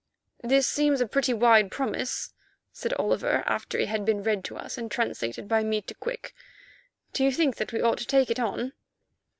"This 0.43 0.65
seems 0.67 0.99
a 0.99 1.05
pretty 1.07 1.31
wide 1.31 1.69
promise," 1.69 2.33
said 2.73 2.91
Oliver, 2.95 3.43
after 3.45 3.77
it 3.77 3.87
had 3.89 4.03
been 4.03 4.23
read 4.23 4.43
to 4.45 4.57
us 4.57 4.75
and 4.75 4.89
translated 4.89 5.47
by 5.47 5.63
me 5.63 5.79
to 5.83 5.93
Quick. 5.93 6.33
"Do 7.13 7.23
you 7.23 7.31
think 7.31 7.57
that 7.57 7.71
we 7.71 7.81
ought 7.81 7.99
to 7.99 8.07
take 8.07 8.31
it 8.31 8.39
on?" 8.39 8.73